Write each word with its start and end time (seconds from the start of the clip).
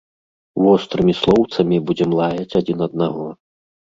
Вострымі 0.63 1.13
слоўцамі 1.19 1.77
будзем 1.89 2.11
лаяць 2.19 2.57
адзін 2.61 2.79
аднаго. 2.87 3.27